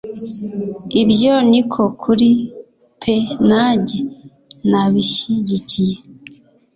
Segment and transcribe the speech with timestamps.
[1.01, 2.29] Ibyo niko kuri
[3.01, 3.97] peee nanjye
[4.69, 5.95] nabishyigikiye.